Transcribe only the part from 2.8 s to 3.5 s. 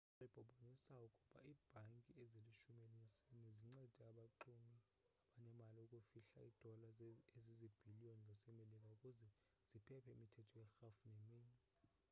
elinesine